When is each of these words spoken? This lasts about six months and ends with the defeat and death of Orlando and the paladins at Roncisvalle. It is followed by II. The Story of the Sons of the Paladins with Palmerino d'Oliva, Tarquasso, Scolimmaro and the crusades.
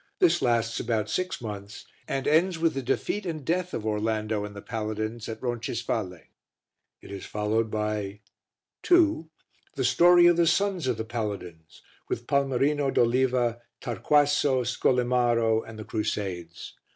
This 0.17 0.41
lasts 0.41 0.79
about 0.79 1.11
six 1.11 1.39
months 1.43 1.85
and 2.07 2.27
ends 2.27 2.57
with 2.57 2.73
the 2.73 2.81
defeat 2.81 3.23
and 3.23 3.45
death 3.45 3.71
of 3.71 3.85
Orlando 3.85 4.43
and 4.43 4.55
the 4.55 4.61
paladins 4.63 5.29
at 5.29 5.39
Roncisvalle. 5.43 6.21
It 7.03 7.11
is 7.11 7.27
followed 7.27 7.69
by 7.69 8.21
II. 8.89 9.25
The 9.75 9.83
Story 9.83 10.25
of 10.25 10.37
the 10.37 10.47
Sons 10.47 10.87
of 10.87 10.97
the 10.97 11.05
Paladins 11.05 11.83
with 12.09 12.25
Palmerino 12.25 12.89
d'Oliva, 12.91 13.61
Tarquasso, 13.79 14.63
Scolimmaro 14.63 15.61
and 15.61 15.77
the 15.77 15.85
crusades. 15.85 16.73